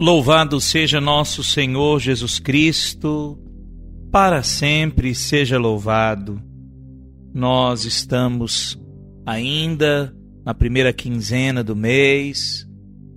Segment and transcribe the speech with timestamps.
[0.00, 3.36] Louvado seja nosso Senhor Jesus Cristo,
[4.12, 6.40] para sempre seja louvado.
[7.34, 8.80] Nós estamos
[9.26, 12.64] ainda na primeira quinzena do mês,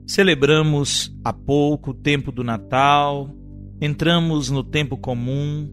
[0.07, 3.29] celebramos há pouco o tempo do Natal,
[3.79, 5.71] entramos no tempo comum.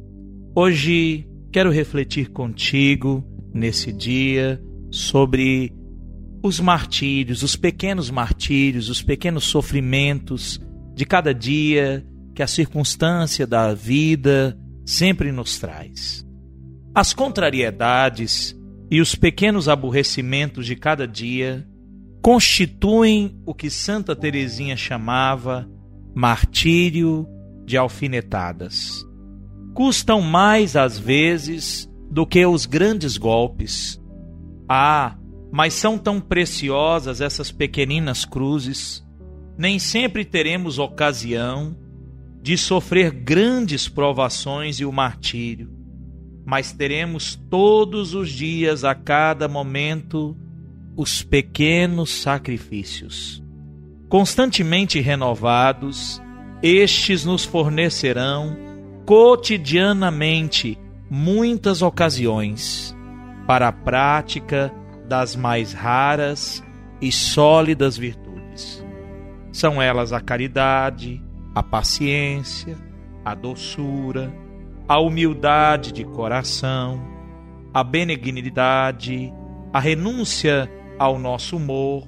[0.54, 5.72] Hoje quero refletir contigo nesse dia sobre
[6.42, 10.60] os martírios, os pequenos martírios, os pequenos sofrimentos
[10.99, 12.04] de cada dia
[12.35, 16.27] que a circunstância da vida sempre nos traz.
[16.93, 18.52] As contrariedades
[18.90, 21.65] e os pequenos aborrecimentos de cada dia
[22.21, 25.71] constituem o que Santa Teresinha chamava
[26.13, 27.29] martírio
[27.65, 29.07] de alfinetadas.
[29.74, 34.02] Custam mais às vezes do que os grandes golpes.
[34.68, 35.16] Ah,
[35.52, 39.07] mas são tão preciosas essas pequeninas cruzes
[39.59, 41.76] nem sempre teremos ocasião
[42.40, 45.68] de sofrer grandes provações e o martírio,
[46.46, 50.37] mas teremos todos os dias, a cada momento,
[50.96, 53.42] os pequenos sacrifícios.
[54.09, 56.22] Constantemente renovados,
[56.62, 58.56] estes nos fornecerão
[59.04, 60.78] cotidianamente
[61.10, 62.96] muitas ocasiões
[63.46, 64.72] para a prática
[65.09, 66.62] das mais raras
[67.00, 68.88] e sólidas virtudes.
[69.59, 71.20] São elas a caridade,
[71.53, 72.78] a paciência,
[73.25, 74.33] a doçura,
[74.87, 77.03] a humildade de coração,
[77.75, 79.34] a benignidade,
[79.72, 82.06] a renúncia ao nosso humor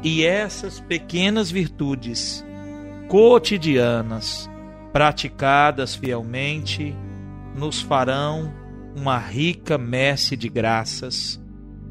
[0.00, 2.46] e essas pequenas virtudes
[3.08, 4.48] cotidianas,
[4.92, 6.94] praticadas fielmente,
[7.56, 8.54] nos farão
[8.96, 11.42] uma rica messe de graças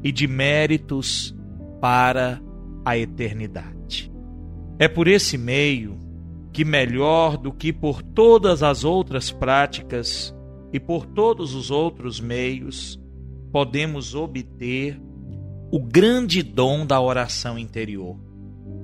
[0.02, 1.36] e de méritos
[1.82, 2.40] para
[2.82, 3.75] a eternidade.
[4.78, 5.98] É por esse meio
[6.52, 10.34] que, melhor do que por todas as outras práticas
[10.72, 13.00] e por todos os outros meios,
[13.52, 15.00] podemos obter
[15.70, 18.16] o grande dom da oração interior,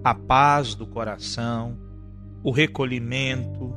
[0.02, 1.78] a paz do coração,
[2.42, 3.75] o recolhimento,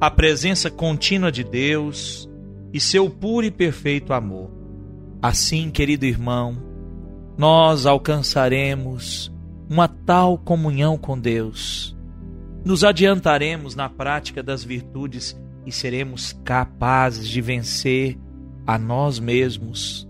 [0.00, 2.28] a presença contínua de Deus
[2.72, 4.50] e seu puro e perfeito amor.
[5.20, 6.56] Assim, querido irmão,
[7.36, 9.32] nós alcançaremos
[9.68, 11.96] uma tal comunhão com Deus.
[12.64, 18.18] Nos adiantaremos na prática das virtudes e seremos capazes de vencer
[18.66, 20.08] a nós mesmos,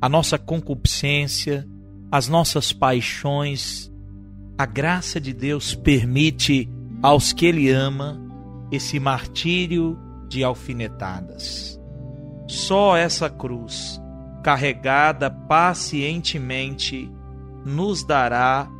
[0.00, 1.66] a nossa concupiscência,
[2.10, 3.90] as nossas paixões.
[4.56, 6.68] A graça de Deus permite
[7.02, 8.20] aos que Ele ama
[8.70, 9.98] esse martírio
[10.28, 11.80] de alfinetadas.
[12.46, 14.00] Só essa cruz,
[14.42, 17.10] carregada pacientemente,
[17.64, 18.70] nos dará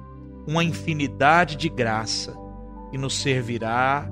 [0.49, 2.35] uma infinidade de graça
[2.91, 4.09] e nos servirá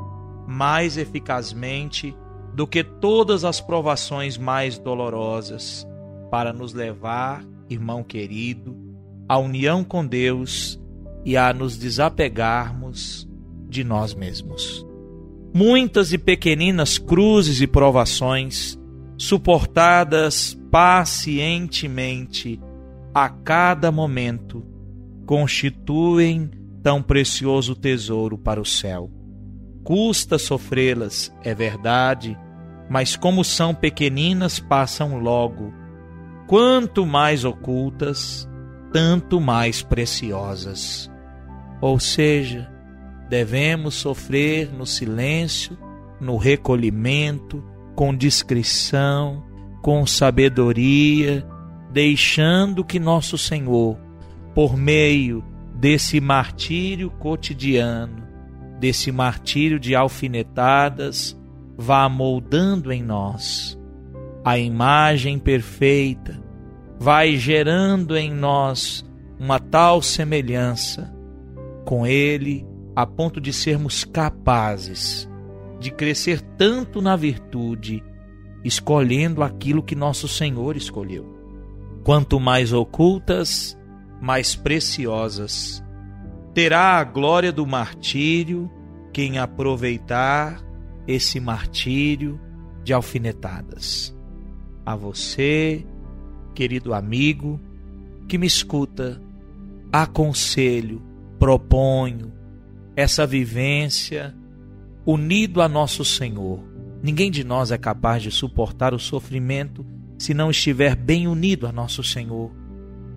[0.46, 2.14] mais eficazmente
[2.52, 5.88] do que todas as provações mais dolorosas
[6.30, 8.76] para nos levar, irmão querido,
[9.26, 10.78] à união com Deus
[11.24, 13.26] e a nos desapegarmos
[13.66, 14.86] de nós mesmos.
[15.54, 18.78] Muitas e pequeninas cruzes e provações,
[19.16, 22.60] suportadas pacientemente
[23.14, 24.75] a cada momento,
[25.26, 26.48] constituem
[26.82, 29.10] tão precioso tesouro para o céu.
[29.82, 32.38] Custa sofrê-las, é verdade,
[32.88, 35.74] mas como são pequeninas, passam logo.
[36.46, 38.48] Quanto mais ocultas,
[38.92, 41.10] tanto mais preciosas.
[41.80, 42.70] Ou seja,
[43.28, 45.76] devemos sofrer no silêncio,
[46.20, 47.62] no recolhimento,
[47.96, 49.44] com discrição,
[49.82, 51.44] com sabedoria,
[51.92, 54.05] deixando que nosso Senhor
[54.56, 55.44] por meio
[55.74, 58.26] desse martírio cotidiano,
[58.80, 61.38] desse martírio de alfinetadas,
[61.76, 63.78] vá moldando em nós
[64.42, 66.42] a imagem perfeita,
[66.98, 69.04] vai gerando em nós
[69.38, 71.14] uma tal semelhança
[71.84, 75.28] com Ele, a ponto de sermos capazes
[75.78, 78.02] de crescer tanto na virtude,
[78.64, 81.26] escolhendo aquilo que nosso Senhor escolheu.
[82.02, 83.76] Quanto mais ocultas,
[84.26, 85.80] mais preciosas
[86.52, 88.68] terá a glória do martírio
[89.12, 90.60] quem aproveitar
[91.06, 92.40] esse martírio
[92.82, 94.12] de alfinetadas.
[94.84, 95.86] A você,
[96.56, 97.60] querido amigo,
[98.26, 99.22] que me escuta,
[99.92, 101.00] aconselho,
[101.38, 102.32] proponho
[102.96, 104.34] essa vivência
[105.06, 106.64] unido a nosso Senhor.
[107.00, 109.86] Ninguém de nós é capaz de suportar o sofrimento
[110.18, 112.65] se não estiver bem unido a nosso Senhor.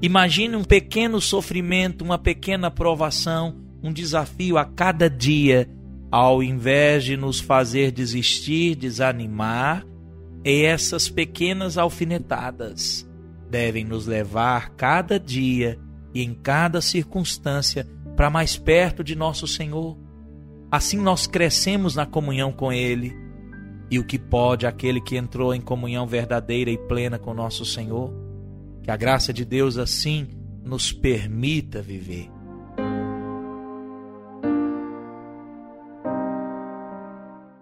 [0.02, 5.70] Imagine um pequeno sofrimento, uma pequena provação, um desafio a cada dia
[6.12, 9.86] ao invés de nos fazer desistir, desanimar,
[10.44, 13.08] essas pequenas alfinetadas
[13.50, 15.80] devem nos levar cada dia
[16.14, 19.98] e em cada circunstância para mais perto de nosso Senhor.
[20.72, 23.16] Assim nós crescemos na comunhão com Ele.
[23.92, 28.29] E o que pode aquele que entrou em comunhão verdadeira e plena com nosso Senhor?
[28.84, 30.28] Que a graça de Deus assim
[30.64, 32.30] nos permita viver.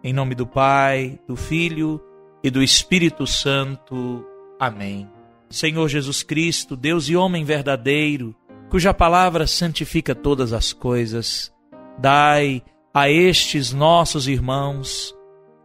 [0.04, 2.02] Em nome do Pai, do Filho
[2.44, 4.26] e do Espírito Santo.
[4.60, 5.10] Amém.
[5.50, 8.36] Senhor Jesus Cristo, Deus e homem verdadeiro,
[8.70, 11.54] cuja palavra santifica todas as coisas,
[11.98, 12.62] dai
[12.94, 15.16] a estes nossos irmãos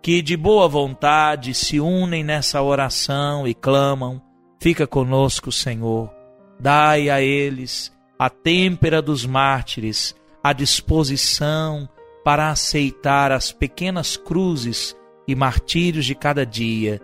[0.03, 4.21] que de boa vontade se unem nessa oração e clamam:
[4.63, 6.09] Fica conosco, Senhor.
[6.57, 11.89] Dai a eles a têmpera dos mártires, a disposição
[12.25, 17.01] para aceitar as pequenas cruzes e martírios de cada dia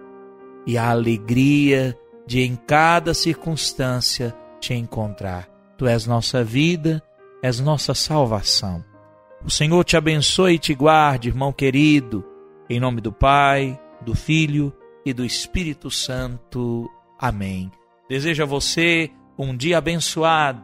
[0.65, 5.49] e a alegria de em cada circunstância te encontrar.
[5.77, 7.03] Tu és nossa vida,
[7.43, 8.85] és nossa salvação.
[9.45, 12.25] O Senhor te abençoe e te guarde, irmão querido,
[12.71, 14.73] em nome do Pai, do Filho
[15.05, 16.89] e do Espírito Santo.
[17.19, 17.71] Amém.
[18.09, 20.63] Desejo a você um dia abençoado.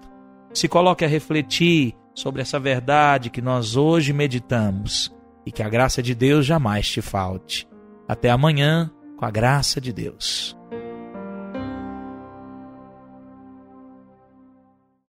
[0.53, 5.15] Se coloque a refletir sobre essa verdade que nós hoje meditamos
[5.45, 7.69] e que a graça de Deus jamais te falte.
[8.09, 10.57] Até amanhã, com a graça de Deus.